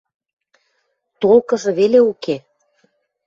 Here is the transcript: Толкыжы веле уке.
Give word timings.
Толкыжы 1.21 1.71
веле 1.79 1.99
уке. 2.11 2.35